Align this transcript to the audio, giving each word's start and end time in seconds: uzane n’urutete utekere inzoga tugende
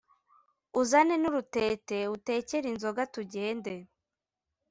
uzane 0.81 1.15
n’urutete 1.21 1.97
utekere 2.15 2.67
inzoga 2.73 3.01
tugende 3.13 3.73